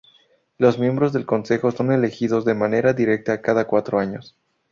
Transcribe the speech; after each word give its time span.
Los 0.57 0.79
miembros 0.79 1.13
del 1.13 1.27
consejo 1.27 1.69
son 1.69 1.91
elegidos 1.91 2.43
de 2.43 2.55
manera 2.55 2.93
directa 2.93 3.39
cada 3.43 3.67
cuatro 3.67 3.99
años. 3.99 4.35